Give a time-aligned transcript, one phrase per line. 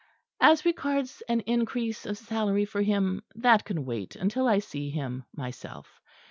[0.39, 5.25] As regards an increase of salary for him, that can wait until I see him
[5.31, 6.01] myself.